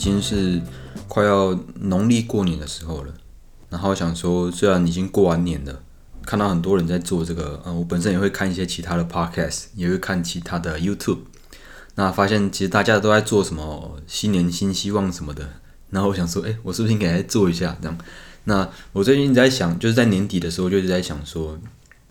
[0.00, 0.58] 已经是
[1.08, 3.12] 快要农历过年的时候了。
[3.68, 5.82] 然后想说，虽然已经过完年了，
[6.24, 11.18] 看到很多人在做这个，呃，我本身也会看一些其他的 Podcast，也会看其他的 YouTube。
[11.96, 15.46] 那发现其实大家都在做什么新年新希望什么的。
[15.90, 17.98] 然后我想说，哎，我是不是应该来做一下这样？
[18.44, 21.58] 那我最近在想，就是在年底的时候，就是在想说，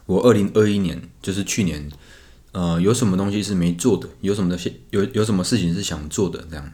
[0.06, 1.90] 我二零二一年就是去年。
[2.52, 4.08] 呃，有什么东西是没做的？
[4.22, 6.44] 有什么东西有有什么事情是想做的？
[6.50, 6.72] 这样。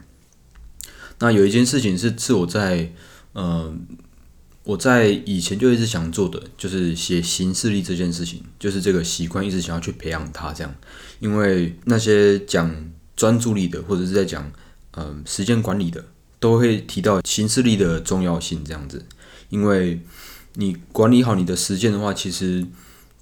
[1.19, 2.91] 那有一件事情是是我在
[3.33, 3.73] 呃
[4.63, 10.51] 我在以前就一直想做的，就是写行事历这件事情，就是这个习惯一直想要去培养它。
[10.53, 10.75] 这样，
[11.19, 12.73] 因为那些讲
[13.15, 14.51] 专注力的，或者是在讲
[14.91, 16.03] 嗯时间管理的，
[16.39, 18.63] 都会提到行事历的重要性。
[18.65, 19.05] 这样子，
[19.49, 20.01] 因为
[20.53, 22.65] 你管理好你的时间的话，其实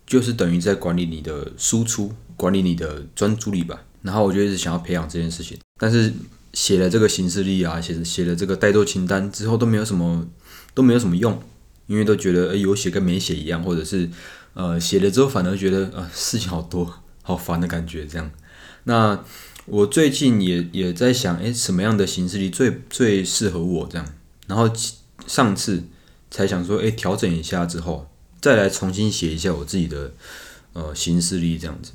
[0.05, 2.13] 就是等于在管理你的输出。
[2.35, 6.11] 管理你的专注力吧，然后我就一直想要培养这件事情，但是
[6.53, 10.27] 写了这个行事历啊，写写了这个待做清单之后都没有什么
[10.73, 11.41] 都没有什么用，
[11.87, 14.09] 因为都觉得有写跟没写一样，或者是
[14.53, 18.31] 呃写了之后反而觉得呃事情好多 好烦的感觉这样。
[18.85, 19.23] 那
[19.65, 24.05] 我最近也也在想，诶，什么样的形式历最最适合我这样？
[24.47, 24.69] 然后
[25.25, 25.83] 上次
[26.29, 28.09] 才想说，诶，调整一下之后
[28.41, 30.11] 再来重新写一下我自己的
[30.73, 31.93] 呃行事历这样子。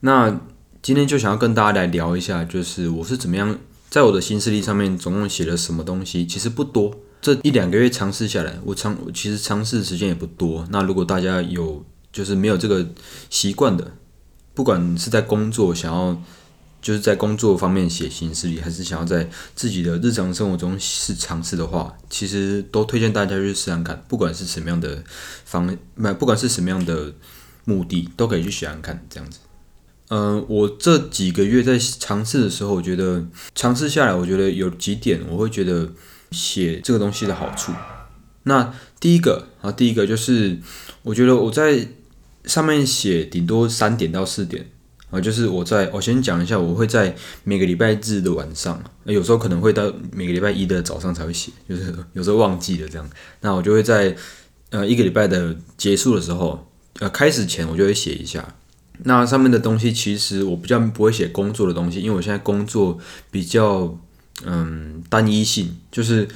[0.00, 0.40] 那
[0.80, 3.58] 今天就想要跟大家来聊一下，就是我是怎么样
[3.92, 6.98] 在我的新势力上面总共写了什么东西，其实不多。
[7.20, 10.66] 这一两个月尝试下来，我尝其实尝试的时间也不多。
[10.70, 12.88] 那如果大家有就是没有这个
[13.28, 13.92] 习惯的，
[14.54, 16.18] 不管是在工作想要
[16.80, 24.02] 就是在工作方面写新势力，还是想要在自己的日常生活中试尝试的话，其实都推荐大家去试试看。
[24.08, 25.04] 不管是什么样的
[25.44, 25.76] 方，
[26.18, 27.12] 不管是什么样的
[27.66, 29.38] 目的，都可以去试想看这样子。
[30.14, 33.24] 嗯，我这几个月在尝试的时候，我觉得
[33.54, 35.88] 尝试下来，我觉得有几点我会觉得
[36.30, 37.72] 写这个东西的好处。
[38.42, 40.58] 那第一个啊，第一个就是
[41.02, 41.88] 我觉得我在
[42.44, 44.68] 上面写顶多三点到四点
[45.08, 54.14] 啊，就是我在我先讲一下，我会在每个礼拜日的晚上，有时候可能会到每个礼拜一的早上才会写，就是有时候忘记了这样，那我就会在
[54.68, 58.56] 呃一个礼拜的结束的时候，呃开始前我就会写一下。
[59.04, 62.98] 那上面的东西其实我比较不会写工作的东西，因为我现在工作
[63.30, 63.98] 比较
[64.44, 66.28] 嗯单一性，就是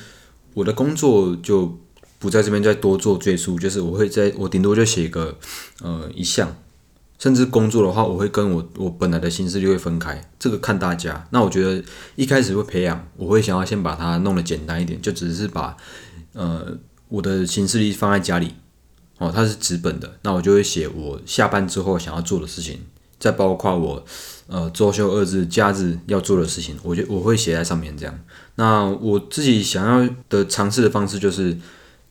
[0.54, 1.78] 我的工作就
[2.18, 5.38] 不在这边再多做赘述，就是我会在我顶多就写个
[5.82, 6.56] 呃一项，
[7.18, 11.26] 甚至工作的话，我会跟我我本来的心思就会分开，这个看大家。
[11.30, 11.84] 那我觉得
[12.14, 15.76] 一开始会培养，我会想要先把它弄得简单一点，就只是把
[16.32, 16.76] 呃
[17.08, 18.54] 我的心事历放在家里。
[19.18, 22.80] 哦，它是纸本的，那我就会写我下班之后想要做的事情，
[23.18, 24.04] 再包括我
[24.46, 28.18] 呃周休二日、假日要做的事情，我就我会写在上面这样。
[28.56, 31.56] 那我自己想要的尝试的方式就是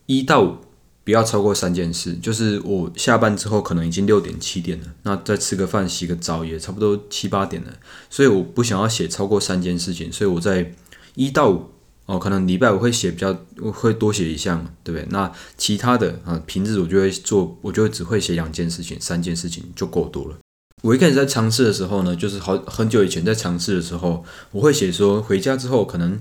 [0.06, 0.56] 一到五
[1.04, 7.72] 不要超过三件事，就是我下班之后可能已经六点七点了，那再吃个饭、洗个澡也差不多七八点了，
[8.10, 10.74] 所以我不想要写超过三件事情，所以我在
[11.14, 11.70] 一到五。
[12.06, 15.06] 哦，可能礼拜我会写比较，我会多写一项，对不对？
[15.10, 20.36] 那其他的啊，平日我就会做，我就会只会写两件事情、三件事情就够多了。
[20.82, 26.20] 我一开始在尝试的时候呢，就是好很久以前在尝试的时候，我会写说回家之后可能，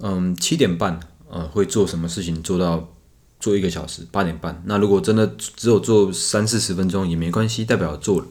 [0.00, 0.98] 嗯，七点半，
[1.30, 2.88] 呃，会做什么事情做到
[3.38, 4.60] 做一个小时，八点半。
[4.66, 8.26] 那如果真的只有做三四十分钟也没关系，代表做了。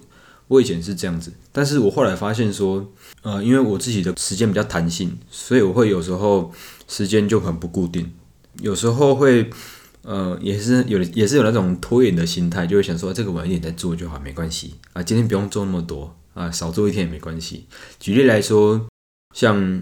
[0.47, 2.85] 我以前是这样子，但是我后来发现说，
[3.21, 6.51] 呃，因为我自己的时间比较弹性，所以我会有时候
[6.91, 8.11] 时间就很不固定，
[8.59, 9.49] 有时候会，
[10.01, 17.65] 呃，也是有也是有那种拖延的心态，就会想说这个晚一点再做就好，没关系啊，今天不用做那么多啊，少做一天也没关系。
[17.97, 18.85] 举例来说，
[19.33, 19.81] 像。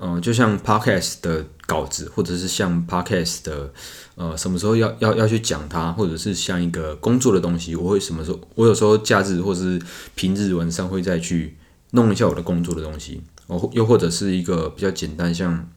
[0.00, 3.72] 嗯，就像 podcast 的稿子，或者是像 podcast 的，
[4.16, 8.40] 呃，什么时候要要要去讲它，或者是像一个工作的东西，我会什么时候？
[8.56, 9.80] 我有时候假日或者是
[10.16, 11.56] 平日晚上会再去
[11.92, 15.70] 弄一下我的工作的东西，哦，又或者是一个比较简单，像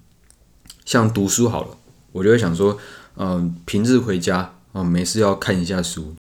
[0.88, 1.78] 像读书好了，
[2.14, 2.78] 我就会想说，
[3.18, 6.16] 嗯，平日回家啊，没事要看一下书，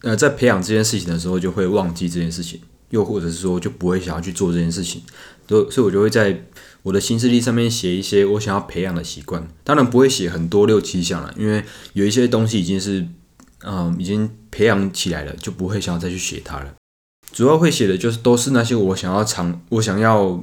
[0.00, 2.58] 呃，在培养这件事情的时候，就会忘记这件事情，
[2.88, 5.02] 又或者是说就不会想要去做这件事情，
[5.46, 6.42] 所所以，我就会在。
[6.86, 11.64] 我的新势力上面写一些我想要培养的习惯，当然不会写很多六七项了，因为
[11.94, 13.04] 有一些东西已经是，
[13.64, 16.72] 嗯，已经培养起来了，就不会想要再去写它了。
[17.32, 20.40] 主要会写的就是都是那些我想要长，我想要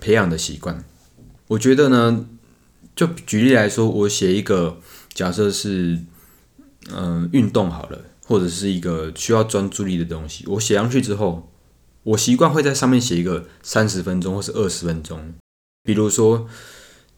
[0.00, 0.82] 培养的习惯。
[1.48, 2.24] 我觉得呢，
[2.96, 4.78] 就举例来说，我写一个
[5.12, 5.98] 假设是，
[6.90, 11.50] 嗯，运动好了，或者是一个需要专注力的东西，我写上去之后。
[12.04, 15.32] 我习惯会在上面写一个三十分钟或是二十分钟。
[15.84, 16.46] 比如说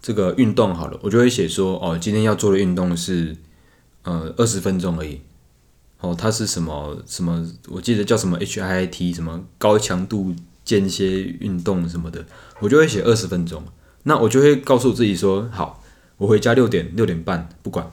[0.00, 3.36] 这个运动好了，我就会写说哦，今天要做的运动是
[4.04, 5.22] 呃二十分钟而已。
[5.98, 7.44] 哦，它是什么什么？
[7.66, 10.32] 我记得叫什么 H I I T 什么高强度
[10.64, 12.24] 间歇运动什么的，
[12.60, 13.64] 我就会写二十分钟。
[14.08, 15.82] 那我就会告诉自己说，好，
[16.16, 17.90] 我回家六点六点半不管，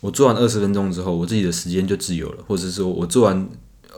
[0.00, 3.48] 我做完二十分钟之后，我自己的时间就自由了，或者说我做完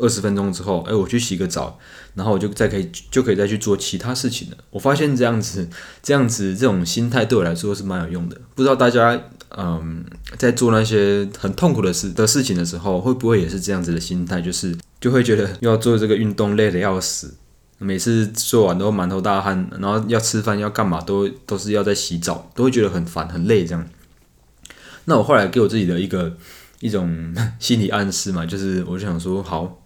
[0.00, 1.78] 二十分钟之后，哎，我去洗个澡，
[2.14, 4.56] 然后我就再可以就可以再去做其他事情了。
[4.70, 5.68] 我发现这样子
[6.02, 8.40] 这样子这种心态对我来说是蛮有用的。
[8.54, 9.20] 不知道大家。
[9.54, 10.02] 嗯，
[10.38, 14.40] 在做那些很痛苦的事的事情的时候，会不会也是这样子的心态？
[14.40, 17.34] 就是就会觉得要做这个运动累得要死，
[17.82, 23.86] 每次做完都满头大汗，然后要吃饭要干嘛都都是要在洗澡，都会觉得很烦很累这样。
[25.04, 26.36] 那我后来给我自己的一个
[26.80, 29.82] 一种 心理暗示嘛，就是我就想说，好，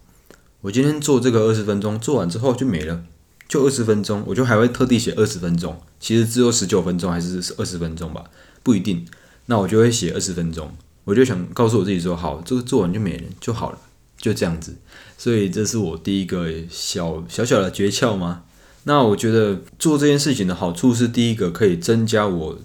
[0.61, 3.03] 我今天做这个二十分钟，做完之后就没了，
[3.49, 8.25] 就二十分钟，我就还会特地写二十分钟，其实只有十九分钟还是二十分钟吧，
[8.63, 9.07] 不一定。
[9.47, 10.71] 那我就会写二十分钟，
[11.05, 13.79] 我就想告诉我自己说，好，这个做完就没了就好了，
[14.19, 14.77] 就这样子。
[15.19, 18.43] 所以这是我第一个小小小的诀窍吗？
[18.85, 22.59] 那我觉得做这件事情的好处是，第一个可以增加我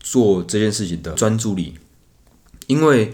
[0.00, 1.74] 做这件事情的专注力，
[2.66, 3.12] 因为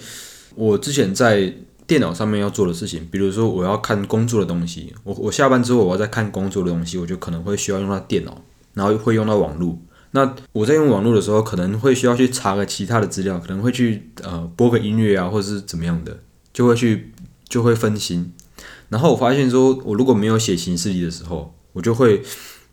[0.54, 1.52] 我之前在
[1.86, 8.42] 电脑上面要做的事情，比如说我要看工作的东西，我我下班之后我要再看工作的东西，我就可能会需要用到电脑，
[8.74, 9.78] 然后会用到网络。
[10.12, 16.20] 那我在用网络的时候，可能会需要去查个其他的资料，可能会去呃播个音乐啊，或者是怎么样的，
[16.52, 17.12] 就会去
[17.48, 18.32] 就会分心。
[18.88, 22.22] 然后我发现说，我如果没有写行事历的时候，我就会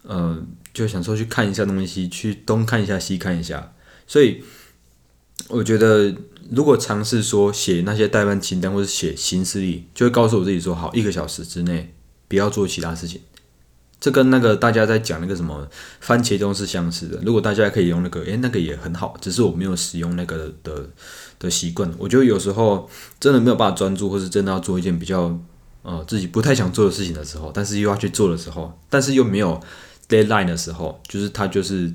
[0.03, 0.41] 呃
[0.73, 3.73] 就想说去看一下东西，去东看一下西看一下。
[4.07, 4.43] 所以
[5.49, 6.15] 我觉得，
[6.49, 11.93] 如果尝试说写那些代办清单或者写行事历，就会告诉我自己说，好，一个小时之内
[12.27, 13.21] 不要做其他事情。
[13.99, 15.67] 这跟那个大家在讲那个什么
[15.99, 17.19] 番茄钟是相似的。
[17.25, 20.89] 如果大家可以用那个，诶，那个也很好，只是我没有使用那个的
[21.39, 21.91] 的习惯。
[21.97, 22.87] 我觉得有时候
[23.19, 25.39] 真的没有办法专注，或是真的要做一件比较
[25.85, 29.61] 呃自己不太想做的事情的时候，但是又要去做的时候，但是又没有
[30.09, 31.93] deadline 的时候，就是他就是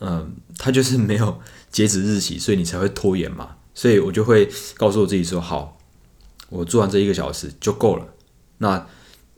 [0.00, 1.40] 嗯，他就是没有
[1.70, 3.56] 截止日期，所以你才会拖延嘛。
[3.74, 5.78] 所以我就会告诉我自己说，好，
[6.48, 8.06] 我做完这一个小时就够了。
[8.58, 8.86] 那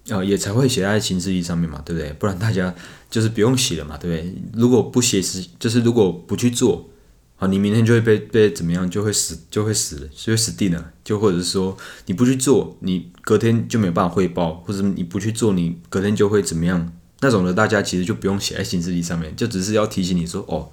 [0.08, 2.12] 呃，也才会写在行事历上面嘛，对不对？
[2.12, 2.75] 不然大家
[3.11, 4.34] 就是不用写了嘛，对不对？
[4.52, 6.88] 如果不写是，就是如果不去做，
[7.38, 10.92] 啊，你明天就会被被怎么样，就会死，就会死了，就会死定了。
[11.04, 16.92] 就或者是说，你不去做，你隔天就没有办法汇报，或者你不去做，你隔天就会怎么样？
[17.20, 20.70] 那种的，大家其实就不用写在行事历上面，就只是要提醒你说，哦，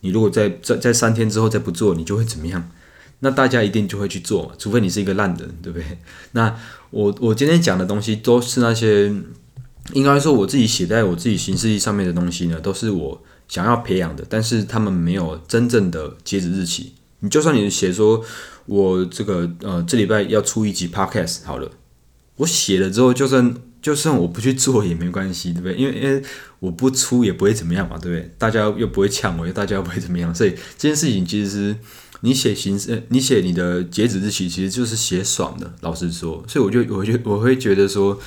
[0.00, 2.70] 你如果在在在三天之后再不做，你就会怎么样？
[3.20, 5.98] 那大家一定就会去做，除非你是一个烂人，对不对？
[6.32, 6.54] 那
[6.90, 9.12] 我我今天讲的东西都是那些，
[9.92, 16.92] 应该说我自己写在我自己行事历上面的东西呢，都是我想要培养的，但是他们没有真正的截止日期。
[17.20, 18.24] 你就算你写说
[18.66, 21.70] 我这个呃这礼拜要出一集 podcast 好了，
[22.36, 25.74] 我写了之后，就算就算我不去做也没关系，对不对？
[25.74, 26.22] 因为因为
[26.60, 28.30] 我不出也不会怎么样嘛，对不对？
[28.38, 31.76] 大家又不会抢我，大家又不会怎么样，所以这件事情其实是。
[32.20, 35.72] 你写形式，你写你的截止日期，其实就是写爽的。
[35.82, 38.18] 老实说，所以我就我就我会觉得说，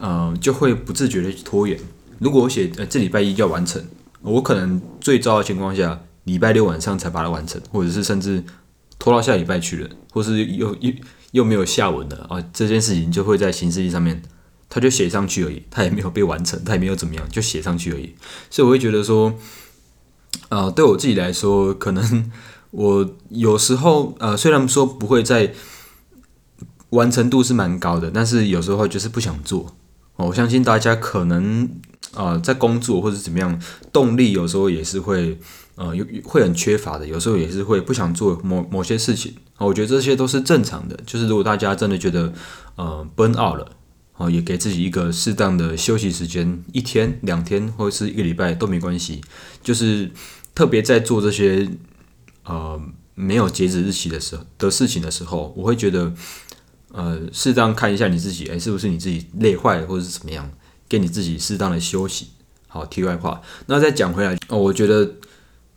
[0.00, 1.78] 嗯，就会不自觉的拖延。
[2.18, 3.80] 如果我写呃这礼拜一要完成，
[4.22, 8.42] 我可能最糟的情况下，礼拜六晚上才把它完成，或者是甚至
[8.98, 10.92] 拖到下礼拜去了，或是又又
[11.32, 14.22] 又没有下文了啊，这件事情就会在形式历上面，
[14.68, 18.14] 它就写上去而已，它也没有被完成，它也没有怎么样，就写上去而已。
[18.50, 19.34] 所以我会觉得说，
[20.48, 22.30] 呃，对我自己来说，可能。
[22.72, 25.52] 我有时候呃，虽然说不会在
[26.90, 29.74] 完成度是蛮高的，但是有时候就是不想做。
[30.14, 31.68] 我相信大家可能
[32.14, 33.60] 啊，在工作或者怎么样，
[33.92, 35.38] 动力有时候也是会
[35.76, 39.34] 呃有会很缺乏的，有时候也是会不想做某某些事情。
[39.58, 40.98] 我觉得这些都是正常的。
[41.06, 42.32] 就是如果大家真的觉得
[42.76, 43.76] 呃 burn out 了，
[44.16, 49.20] 哦，也给自己一个适当的休息时间，一天、两天或者是一个礼拜都没关系。
[49.62, 50.10] 就是
[50.54, 51.68] 特别在做这些。
[52.42, 52.80] 呃，
[53.14, 56.12] 没有截止日期的时候的事情的时候，我会觉得，
[56.90, 60.50] 呃，适当看一下你自己，哎，是不是你自己累坏了或者是怎么样，
[60.90, 62.28] 给你自己适当的休息。
[62.68, 65.14] 好，题外话，那再讲回来，哦，我觉得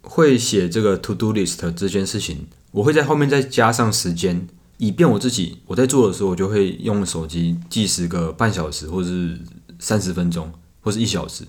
[0.02, 4.46] 会写这个 to do list 这件事情，我会在后面再加上时间，
[4.78, 9.40] 以便我自己我在做的时候，我就会用手机计时个半小时，或者是
[9.80, 10.52] 三十分钟，
[10.82, 11.46] 或是一小时。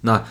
[0.00, 0.24] 那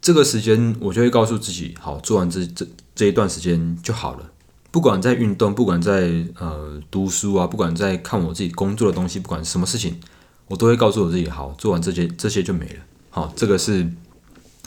[0.00, 2.66] 这个时间，我就会告诉自己，好，做完这这。
[2.98, 4.28] 这一段时间就好了，
[4.72, 10.00] 不管在运动，不管在呃读书啊，不管在看我自己工作的东西，不管什么事情，
[10.48, 12.80] 我都会告诉我自己，好，做完这些这些就没了。
[13.10, 13.88] 好，这个是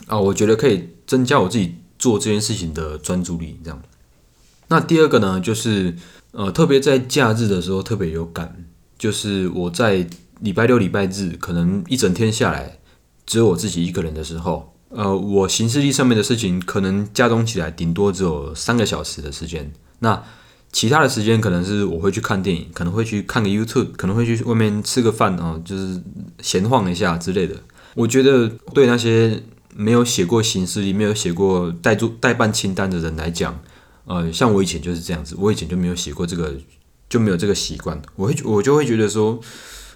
[0.06, 3.58] 啊，我觉得可以增加我自己做这件事情的专注力。
[3.62, 3.82] 这样，
[4.68, 5.94] 那第二个呢，就是
[6.32, 8.64] 呃，特别在假日的时候特别有感，
[8.98, 10.06] 就是我在
[10.40, 12.78] 礼拜六、礼拜日可能一整天下来
[13.26, 19.72] 只有我自己一个人的时候，呃，我行事历上面的事情可能加总起来顶多只有三个小时的时间。
[20.00, 20.22] 那
[20.72, 26.02] 其他的时间可能是我会去看电影，可能会去看个 YouTube，可能会去外面吃个饭啊，就是
[26.40, 27.54] 闲晃一下之类的。
[27.94, 29.42] 我觉得对那些
[29.76, 33.60] 没有写过行事历、没有写过代做代办清单的人来讲，
[34.06, 36.54] 呃，像我以前就是这样子，我以前就没有写过这个，
[37.10, 38.00] 就没有这个习惯。
[38.16, 39.38] 我会我就会觉得说，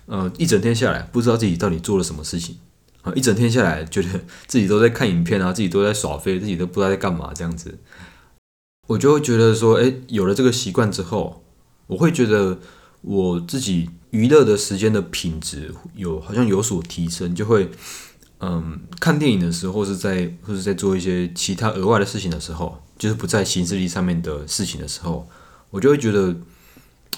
[0.05, 2.59] 呃，一整天下来不知道自己到底做了什么事情
[3.01, 4.09] 啊，一整天下来觉得
[4.47, 7.79] 自己都在看影片啊，自己都在耍飞，自己都不知道在干嘛这样子。
[8.87, 11.43] 我就会觉得说，哎，有了这个习惯之后，
[11.89, 12.59] 我会觉得
[13.03, 17.71] 我自己娱乐的时间的品质有好像有所提升，就会，
[18.41, 25.29] 嗯，看电影的时候，是在或是在做一些其他额外的事情的时候，就是不在行事历上面的事情的时候，
[25.71, 26.37] 我就会觉得，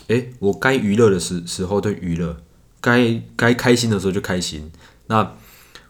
[0.09, 2.37] 哎，我该娱乐的时时候就娱乐，
[2.81, 4.71] 该该开心的时候就开心，
[5.09, 5.35] 那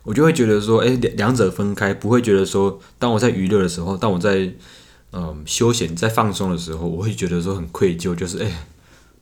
[0.03, 4.53] 我就会觉得说，哎，两两者分开，不会觉得说，当我在娱乐的时候，当我在
[5.13, 8.67] 嗯，休闲在放松的时候，我会觉得说很愧疚，就是哎，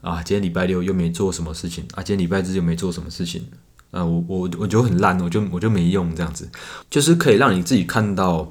[0.01, 3.47] 啊，今天礼拜六又没做什么事情啊，今天礼拜日又没做什么事情，
[3.93, 6.49] 啊，我我我就很烂，我就我就没用这样子，
[6.91, 8.49] 就是可以让你自己看到，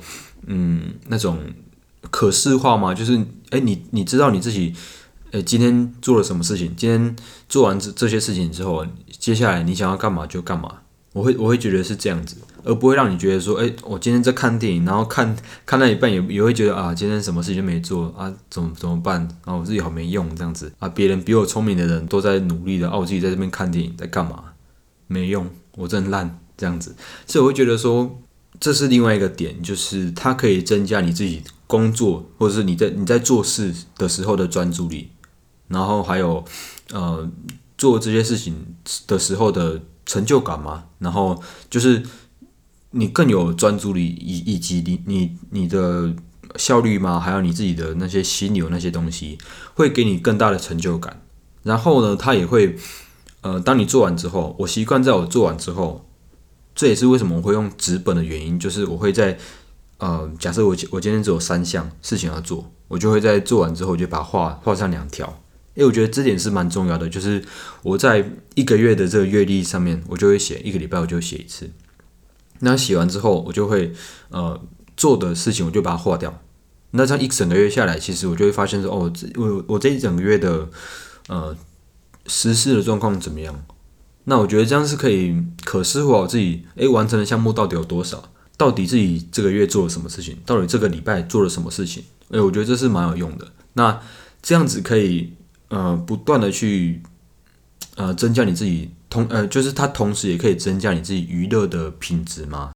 [0.48, 1.40] 嗯，那种
[2.10, 2.94] 可视化嘛？
[2.94, 3.18] 就是
[3.50, 4.74] 哎，你你知道你自己，
[5.32, 6.74] 哎，今天做了什么事情？
[6.78, 7.16] 今天
[7.50, 8.86] 做完这这些事情之后，
[9.20, 10.82] 接下来你想要干嘛就干嘛。
[11.12, 19.20] 我会我会觉得是这样子，而不会让你觉得说，哎，我今天在看电影，然后看看到一半也也会觉得啊，今天什么事情都没做啊，怎么怎么办？
[19.46, 24.44] 然后我自己好没用这样子啊，别人比我聪明的人都在努力的，啊，我自己在这边看电影在干嘛？
[25.08, 26.96] 没用，我真烂这样子，
[27.28, 28.20] 所以我会觉得说，
[28.60, 35.12] 这是另外一个点，就是它可以增加你自己工作或者是你在你在做事的时候的专注力，
[35.68, 36.44] 然后还有
[36.92, 37.30] 呃
[37.78, 39.80] 做这些事情的时候的。
[40.08, 42.04] 成就感嘛，然后就是
[42.98, 46.16] 你更有专注力，以以及你你你的
[46.56, 49.38] 效率嘛，还有你自己的那些心流那些东西，
[49.74, 51.22] 会给你更大的成就感。
[51.64, 52.78] 然后呢，它也会，
[53.42, 56.08] 呃，当你做完之后，我习惯在我做完之后，
[56.74, 59.38] 这也是为什么我会用纸本的原因，就是我会在，
[59.98, 65.42] 呃，假设我我今天只有三项事情要做，我就会在做完之后就把画画上两条。
[65.74, 67.44] 因为我觉得这点是蛮重要的，就是
[67.84, 71.70] 我在一个月的这个月历上面，我就会写一个礼拜，我就写一次。
[72.60, 73.94] 那写完之后，我就会
[74.30, 74.60] 呃
[74.96, 76.42] 做的事情，我就把它划掉。
[76.92, 80.70] 那这样一整个月下来，其实我就会发现说，哦，我我这一整个月的
[81.28, 81.56] 呃
[82.28, 83.66] 实施的状况怎么样？
[84.26, 88.32] 那我觉得这样是可以可视化我自己，诶，完成的项目到底有多少？
[88.58, 90.38] 到底自己这个月做了什么事情？
[90.46, 92.04] 到底这个礼拜做了什么事情？
[92.30, 93.48] 诶，我觉得这是蛮有用的。
[93.74, 94.00] 那
[94.42, 95.34] 这样子可以。
[95.68, 97.02] 呃，不断的去
[97.96, 102.72] 呃增加你自己同呃，就是它同时也可以增加你自己娱乐的品质吗？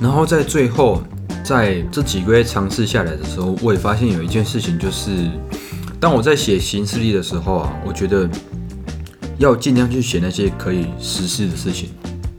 [0.00, 1.02] 然后在最后，
[1.44, 5.28] 在这几个月尝试下来的时候，我也发现有一件事情，就是
[5.98, 8.30] 当我在写行事历的时候啊，我觉得
[9.38, 11.90] 要尽量去写那些可以实施的事情。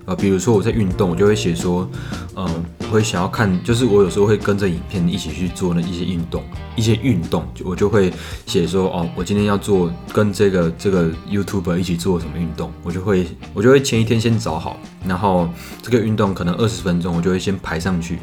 [0.05, 1.89] 啊，比如说我在运动，我就会写说，
[2.36, 2.48] 嗯，
[2.91, 6.43] 会想要看，就是我有时候会跟着影片一起去做那一些运动，
[6.75, 8.12] 一些运动，我就会
[8.46, 15.48] 写说，哦，我今天要做跟这个这个 YouTuber 一起做什么运动，我就会我就会前一天先找好，然后
[15.81, 18.17] 这个运动可能二十分钟，我就会先排上去，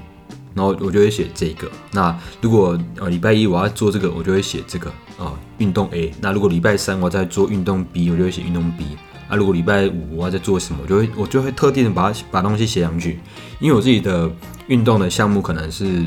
[0.55, 1.71] 然后我就会写这个。
[1.93, 6.13] 那如果呃礼拜一我要做这个，我就会写这个啊运动 A。
[6.21, 8.85] 那如果礼拜三我在做运动 B，我就会写运动 B。
[9.29, 13.21] 啊，如果礼拜五我要在做什么，我就会我就会特地的把它把东西写上去，
[13.61, 14.31] 因为我自己的
[14.69, 16.03] 运动的项目可能是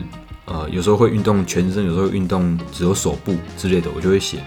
[0.46, 4.40] 呃有时候会运动全身，有时候运动只有手部之类的，我就会写。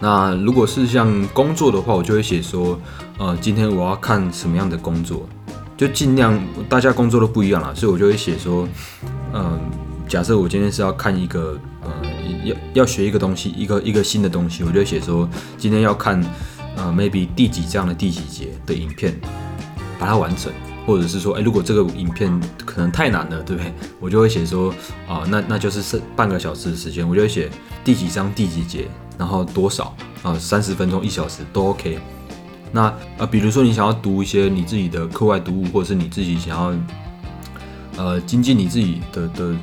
[0.00, 2.76] 那如果是像工作的话，我就会写说，
[3.18, 5.28] 呃，今天我要看什么样的工作，
[5.76, 6.36] 就尽量
[6.68, 8.68] 大家工作都不一样啦，所以我就会写说，
[9.32, 9.60] 嗯，
[10.08, 11.90] 假设我今天是要看一个呃
[12.44, 16.20] 要要学一个东西，一个一个新的东西，我就写说今天要看。
[16.76, 19.14] 呃，maybe 第几章的第几节的影片，
[19.98, 20.52] 把它完成，
[20.86, 23.72] 或者是说，哎，如果这个影片可能太难了，对不对？
[24.00, 24.72] 我就会写说，
[25.06, 27.50] 啊，那那就是是半个小时的时间，我就会写
[27.84, 28.88] 第几章第几节，
[29.18, 31.98] 然后多少啊，三十分钟一小时都 OK。
[32.72, 32.84] 那
[33.18, 36.74] 啊，比如说你想要读一些你自己的课外读物，或者是你自己想要
[38.02, 39.54] 呃精进你自己的的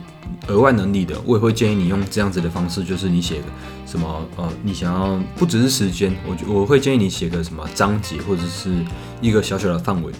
[0.49, 3.43] 额外能力的，我也会建议你用这样子的方式，就是你写个
[3.85, 8.83] 什么呃，你想要不只是时间，我我会建议你写个什么章节或者是
[9.21, 10.11] 一个小小的范围，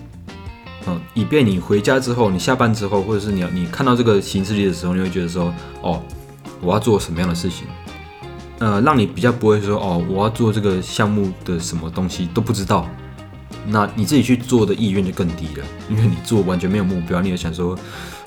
[0.88, 6.02] 嗯，以便你回家之后，你下班之后，或者是你要你看到这个行事历的时候，你会觉得说，哦，
[6.62, 7.68] 我要做什么样的事情，
[8.60, 12.88] 呃，让你比较不会说，哦，我要做这个项目的什么东西都不知道。
[13.68, 17.78] 那你自己去做的意愿就更低了，因为你做完全没有目标，你也想说，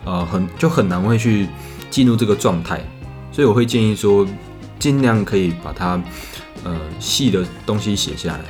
[0.05, 1.49] 呃，很就很难会去
[1.93, 2.81] 进入这个状态，
[3.31, 4.27] 所以我会建议说，
[4.79, 6.03] 尽量可以把它
[6.65, 8.41] 呃细的东西写下来。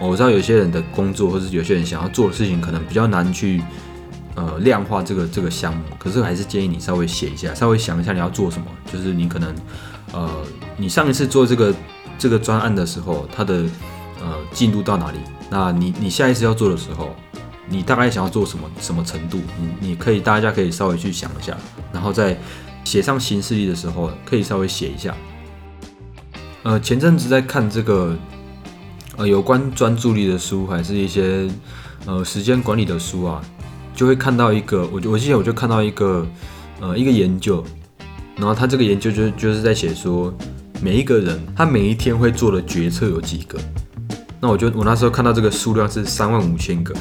[0.00, 3.62] 我知道有些人的工作或者有些人想要做的事情可能比较难去
[4.34, 9.54] 呃量化这个这个项目，可是还是建议你稍微写一下，稍微想一下你要做什么，就是你可能
[10.12, 10.30] 呃
[10.78, 11.74] 你上一次做这个
[12.18, 13.64] 这个专案的时候，它的
[14.20, 15.18] 呃进度到哪里？
[15.50, 17.14] 那你你下一次要做的时候，
[17.68, 19.40] 你大概想要做什么什么程度？
[19.60, 21.56] 你你可以大家可以稍微去想一下，
[21.92, 22.36] 然后再
[22.86, 25.12] 写上行事历的时候，可以稍微写一下。
[26.62, 28.16] 呃，前阵子在看这个
[29.16, 31.48] 呃有关专注力的书，还是一些
[32.06, 33.42] 呃时间管理的书啊，
[33.92, 36.24] 就会看到一个，我我记得我就看到一个
[36.80, 37.64] 呃一个研究，
[38.36, 40.32] 然后他这个研究就就是在写说，
[40.80, 43.58] 每一个人他每一天会做的决策有几个。
[44.40, 46.94] 那我就我那时候看到这个数量是三万五千个，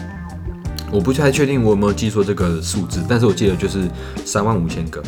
[0.91, 3.87] 我不太确定我有没有记错这个数字，但是我记得就是
[4.25, 5.03] 三万五千个。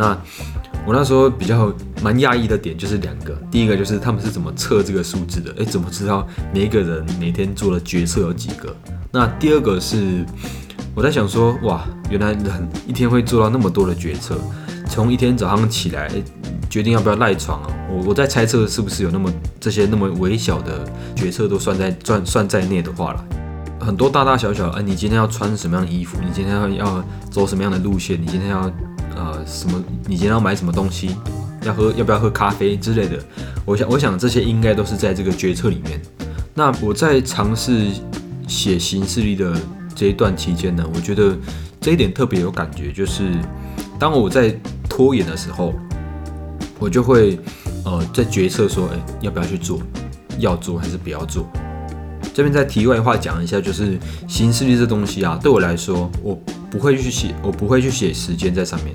[0.00, 0.16] 那
[0.86, 1.70] 我那时候比较
[2.02, 5.52] 蛮讶异的点就是两个，第一个就是他们是怎么测这个数字的？
[5.58, 8.74] 诶，怎么知道每一个人每天做的决策有几个？
[9.12, 10.24] 那第二个是
[10.94, 14.38] 我在想说，哇，原来人一天会做到那么多的决策，
[14.88, 16.10] 从一天早上起来。
[16.70, 17.68] 决定要不要赖床啊？
[17.90, 19.28] 我我在猜测是不是有那么
[19.58, 23.24] 这些那么微小的决策都算在算算在内的话了。
[23.80, 26.16] 很多大大小小，哎，你今天要穿什么样的衣服？
[26.24, 28.22] 你今天要要走什么样的路线？
[28.22, 28.70] 你今天要
[29.16, 29.82] 呃什么？
[30.06, 31.16] 你今天要买什么东西？
[31.62, 33.18] 要喝要不要喝咖啡之类的？
[33.64, 36.00] 我想我想这些应该都是在这个决策里面。
[36.54, 37.86] 那我在尝试
[38.46, 39.54] 写行事历的
[39.94, 41.36] 这一段期间呢，我觉得
[41.80, 43.30] 这一点特别有感觉，就是
[43.98, 44.54] 当我在
[44.88, 45.74] 拖延的时候。
[46.82, 47.38] 我就会，
[47.84, 49.82] 呃，在决策说，哎，要不要去做，
[50.38, 51.46] 要做还是不要做。
[52.32, 58.94] 这边在题外话讲一下，就是行事历这东西啊，对我来说，我不会去写，我不会去写时间在上面。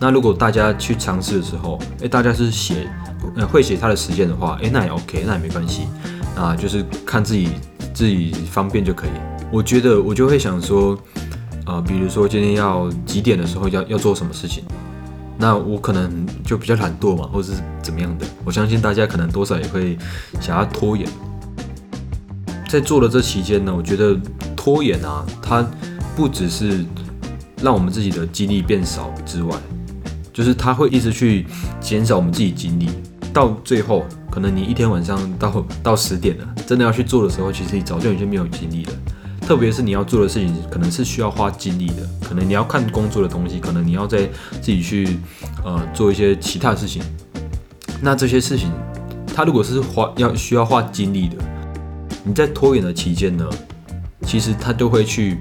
[0.00, 2.88] 那如果大家去尝试的时候，哎，大家是写，
[3.36, 5.88] 呃，会写他的时间的话，哎，那也 OK，那也没关系，
[6.36, 7.48] 啊，就是看自己
[7.92, 9.10] 自己方便就可以。
[9.50, 10.98] 我觉得我就会想说，
[11.66, 14.64] 呃，比如说今天要几点的时候要要做什么事情。
[15.38, 18.24] 那我可能就比较懒惰嘛，或者是怎么样的？
[18.42, 19.98] 我相信大家可能多少也会
[20.40, 21.06] 想要拖延。
[22.68, 24.18] 在做的这期间呢，我觉得
[24.56, 25.62] 拖延啊，它
[26.16, 26.84] 不只是
[27.62, 29.56] 让我们自己的精力变少之外，
[30.32, 31.46] 就是它会一直去
[31.80, 32.88] 减少我们自己精力。
[33.32, 38.92] 到最后，可能你一天晚上到到十点了，真的要去做的时候，其实你早就已经没有精力了。
[39.42, 44.26] 特别是你要做的事情，可能是需要花精力的，可能你要看工作的东西，可能你要在
[44.60, 45.18] 自己去
[45.64, 47.02] 呃做一些其他事情。
[48.00, 48.70] 那这些事情，
[49.34, 51.36] 它如果是花要需要花精力的，
[52.24, 53.48] 你在拖延的期间呢，
[54.22, 55.38] 其实它就会去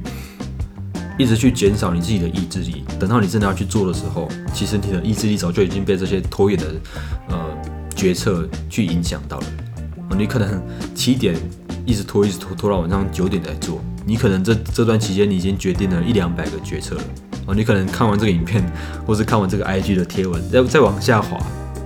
[1.18, 2.84] 一直去减少你自己的意志力。
[3.00, 6.66] 等到你真的要去做的时候，其实你的意志力早就已经被这些拖延的
[7.30, 7.38] 呃
[7.96, 9.46] 决策去影响到了。
[10.18, 10.62] 你可能
[10.94, 11.36] 七点
[11.86, 13.82] 一直拖，一直拖，拖到晚上九点才做。
[14.06, 17.02] 你可能这这段期间，你已经决定了一两百个决策了
[17.48, 17.56] 哦。
[17.56, 18.64] 你可能看完这个影片，
[19.06, 21.38] 或是看完这个 IG 的贴文，再再往下滑，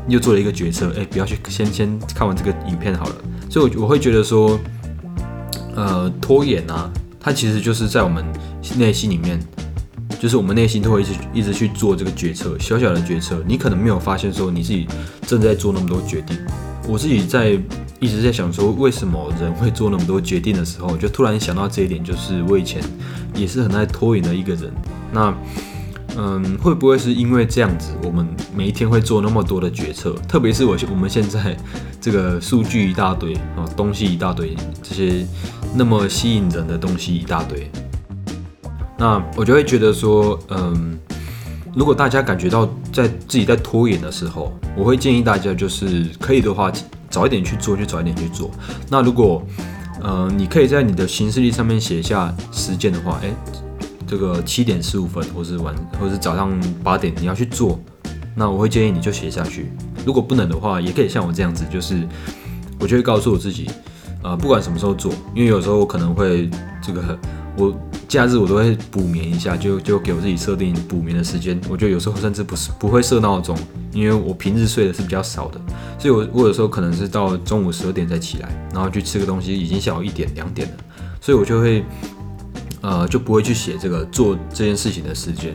[0.06, 3.16] 你就做了一个决策，哎，不要去先先看完这个影片好了。
[3.50, 4.60] 所以，我我会觉得说，
[5.76, 8.26] 呃，拖延啊，它其实就是在我们
[8.78, 9.40] 内心里面，
[10.20, 14.88] 就是我们内心都会一直一直去做这个决策，小小的决策，你可能没有发现说你自己
[15.28, 16.38] 正在做那么多决定。
[16.88, 17.60] 我自己在。
[18.02, 22.82] 一直在想说，为什么人会做那么多决定的时候，就突然想到这一点，就是我以前
[23.36, 24.72] 也是很爱拖延的一个人。
[25.12, 25.38] 那，
[26.16, 30.16] 嗯，会不会是因为这样子，我们每一天会做那么多的决策？
[30.30, 31.58] 特别是我我们现在
[32.00, 35.26] 这个数据一大堆啊，东西一大堆，这些
[35.74, 37.70] 那么吸引人的东西一大堆，
[38.98, 40.98] 那我就会觉得说，嗯，
[41.76, 46.72] 如果大家感觉到在自己在拖延的时候，我会建议大家就是可以的话。
[47.12, 48.52] 早一点去做，就早一点去做。
[48.88, 49.44] 那如果，
[50.00, 53.34] 呃，你可以在你的行事历上面写下时间的话，诶，
[54.06, 57.80] 这个七点十五分，或是晚，或是早上八点你要去做，
[58.36, 59.72] 那我会建议你就写下去。
[60.06, 62.08] 如果不能的话，也可以像我这样子，就是
[62.80, 63.68] 我就会告诉我自己，
[64.24, 66.50] 呃，不管什么时候做，因为有时候我可能会
[66.82, 67.18] 这个，
[67.58, 67.74] 我
[68.08, 71.60] 假日我都会补眠一下，就就给我自己设定补眠的时间。
[71.70, 73.58] 我觉得有时候甚至不是不会设闹钟，
[73.94, 75.62] 因为我平日睡的是比较少的，
[75.98, 80.76] 所以我我有时候可能是到中午十二点再起来，然后去吃个东西，已经下午一点两点了，
[81.22, 81.86] 所以我就会
[82.82, 85.54] 呃就不会去写这个做这件事情的时间，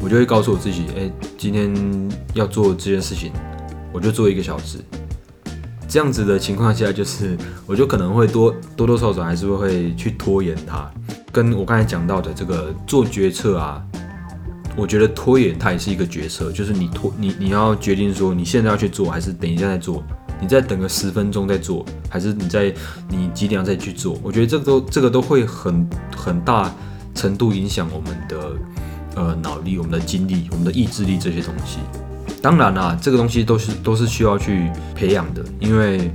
[0.00, 1.74] 我就会告诉我自己，哎，今天
[2.34, 3.32] 要做这件事情，
[3.92, 4.78] 我就做一个小时。
[5.94, 10.90] 这样子的情况下，就是我就可能会多多多少少还是会去拖延它。
[11.30, 13.80] 跟我刚才讲到的这个做决策啊，
[14.76, 20.02] 我觉得拖延它也是一个决策，就是你拖你你要决定说你现在要去做，还是等一下再做，
[20.40, 22.74] 你再等个十分钟再做，还是你在
[23.08, 24.18] 你几点再去做？
[24.20, 26.74] 我觉得这都这个都会很很大
[27.14, 28.52] 程度影响我们的
[29.14, 31.78] 呃脑力、我们的精力、我们的意志力这些东西。
[32.44, 36.12] 当然啦，这个东西都是都是需要去培养的，因为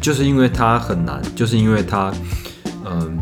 [0.00, 2.10] 就是因为它很难，就是因为它
[2.86, 3.18] 嗯。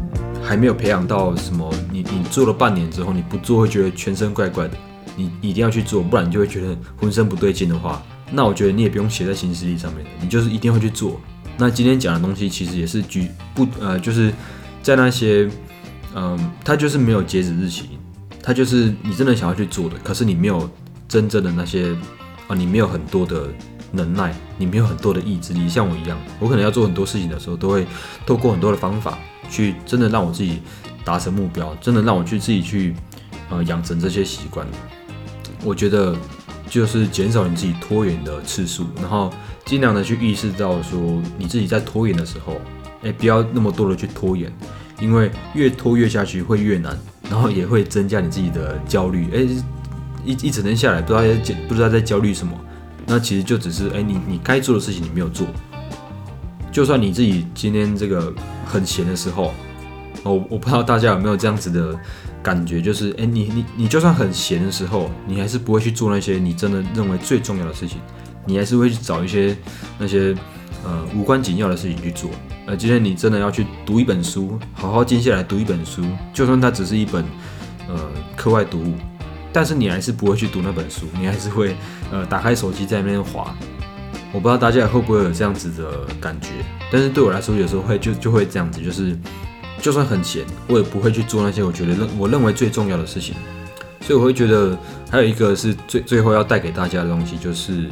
[0.47, 4.77] 还没有培养到什么，你你做了半年之后，你不做会觉得全身怪怪的，
[5.17, 11.19] 你一定要去做，不然你就会觉得浑身不对劲的话，那我觉得你也不用写在行事历上面的你就是一定会去做。
[11.57, 14.31] 那今天讲的东西其实也是举不呃，就是
[14.83, 15.49] 在那些
[16.15, 17.99] 嗯，它就是没有截止日期，
[18.43, 20.69] 它就是你真的想要去做的，可是你没有
[21.09, 21.97] 真正的那些
[22.47, 23.49] 啊，你没有很多的
[23.93, 27.87] 能耐，你没有很多的意志力，像我一样，我可能要做很多事情的时候，都会
[28.27, 29.19] 透过很多的方法。
[29.51, 30.63] 去真的让我自己
[31.05, 32.95] 达成目标，真的让我去自己去
[33.51, 34.67] 呃养成这些习惯。
[35.63, 36.17] 我觉得
[36.67, 39.31] 就是减少你自己拖延的次数，然后
[39.67, 42.59] 尽量的去意识到说你自己在拖延的时候，
[43.03, 44.51] 哎，不要那么多的去拖延，
[44.99, 46.99] 因为越拖越下去会越难，
[47.31, 49.29] 然后也会增加你自己的焦虑。
[49.35, 49.47] 哎，
[50.25, 52.53] 一一整天下来不知道在焦不知道在焦虑什么，
[53.07, 55.47] 那其实就只是哎你你该做的事情你没有做。
[56.73, 58.33] 就算你自己今天这个
[58.67, 59.55] 很闲的时候，
[60.25, 61.97] 我我不知道大家有没有这样子的
[62.43, 68.01] 感觉，就是哎，你你你就算很闲的时候，你还是不会去做那些你真的认为最重要的事情，
[68.45, 69.57] 你还是会去找一些
[69.99, 70.35] 那些
[70.85, 72.29] 呃无关紧要的事情去做。
[72.67, 77.25] 呃，今天你真的要去读一本书，好好静下来读一本书，就算它只是一本
[77.89, 78.01] 呃
[78.35, 78.95] 课外读物，
[79.55, 81.77] 但是你还是不会去读那本书，你还是会
[82.11, 83.57] 呃打开手机在那边滑。
[84.33, 86.49] 我不知道大家会不会有这样子的感觉，
[86.91, 89.17] 但是对我来说，有时候会就就会这样子，就是
[89.81, 93.37] 就算很闲，我也不会去做那些我觉得认我认为最重要的事情。
[94.01, 94.77] 所以我会觉得
[95.09, 97.89] 还有一个是最最后要带给大家的东西，就是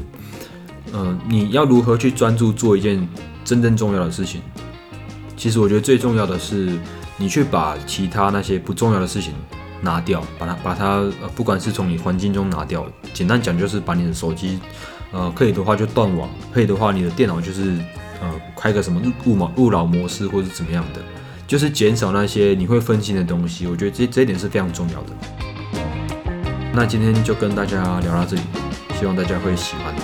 [0.92, 3.08] 嗯，你要如何去专注做一件
[3.44, 4.42] 真正重要的事情。
[5.36, 6.76] 其实我觉得最重要的是，
[7.16, 9.32] 你去把其他那些不重要的事情
[9.82, 10.86] 拿掉，把它把它
[11.20, 14.58] 呃，不管是从你环境中拿掉，简单讲就是把你的手机。
[15.10, 17.76] 呃，可以的话就断网，可以的话你的电脑就是
[18.22, 21.00] 呃开个什么勿扰勿扰模式或者怎么样的，
[21.46, 23.66] 就是减少那些你会分心的东西。
[23.66, 25.10] 我觉得这这一点是非常重要的。
[26.72, 28.42] 那今天就跟大家聊到这里，
[28.98, 29.94] 希望大家会喜欢。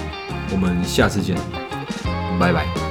[0.53, 1.35] 我们下次见，
[2.39, 2.88] 拜拜。